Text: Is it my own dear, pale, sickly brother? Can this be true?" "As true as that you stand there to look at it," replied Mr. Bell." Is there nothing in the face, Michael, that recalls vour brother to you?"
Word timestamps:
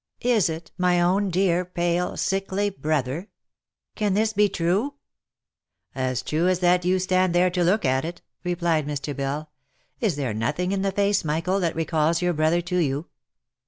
Is 0.25 0.49
it 0.49 0.71
my 0.79 0.99
own 0.99 1.29
dear, 1.29 1.63
pale, 1.63 2.17
sickly 2.17 2.71
brother? 2.71 3.29
Can 3.93 4.15
this 4.15 4.33
be 4.33 4.49
true?" 4.49 4.95
"As 5.93 6.23
true 6.23 6.47
as 6.47 6.57
that 6.57 6.83
you 6.83 6.97
stand 6.97 7.35
there 7.35 7.51
to 7.51 7.63
look 7.63 7.85
at 7.85 8.03
it," 8.03 8.23
replied 8.43 8.87
Mr. 8.87 9.15
Bell." 9.15 9.51
Is 10.01 10.15
there 10.15 10.33
nothing 10.33 10.71
in 10.71 10.81
the 10.81 10.91
face, 10.91 11.23
Michael, 11.23 11.59
that 11.59 11.75
recalls 11.75 12.19
vour 12.19 12.33
brother 12.33 12.61
to 12.63 12.77
you?" 12.77 13.05